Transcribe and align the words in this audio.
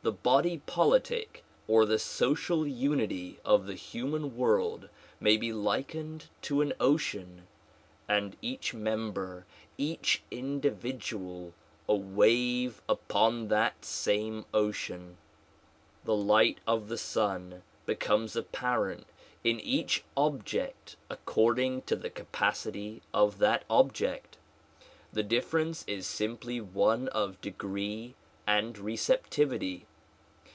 The 0.00 0.12
body 0.12 0.62
politic 0.64 1.44
or 1.66 1.84
the 1.84 1.98
social 1.98 2.66
unity 2.66 3.40
of 3.44 3.66
the 3.66 3.74
human 3.74 4.38
world 4.38 4.88
may 5.20 5.36
be 5.36 5.52
likened 5.52 6.28
to 6.42 6.62
an 6.62 6.72
ocean 6.80 7.46
and 8.08 8.34
each 8.40 8.72
member, 8.72 9.44
each 9.76 10.22
individual 10.30 11.52
a 11.86 11.94
wave 11.94 12.80
upon 12.88 13.48
that 13.48 13.84
same 13.84 14.46
ocean. 14.54 15.18
The 16.04 16.16
light 16.16 16.58
of 16.66 16.88
the 16.88 16.96
sun 16.96 17.62
becomes 17.84 18.34
apparent 18.34 19.06
in 19.44 19.60
each 19.60 20.04
ob.ject 20.16 20.96
according 21.10 21.82
to 21.82 21.96
the 21.96 22.08
capacity 22.08 23.02
of 23.12 23.36
that 23.40 23.64
object. 23.68 24.38
The 25.12 25.24
difference 25.24 25.84
is 25.86 26.06
simply 26.06 26.62
one 26.62 27.08
of 27.08 27.38
degree 27.42 28.14
and 28.46 28.78
receptivity. 28.78 29.84